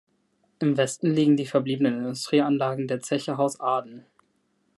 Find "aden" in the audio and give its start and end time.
3.59-4.07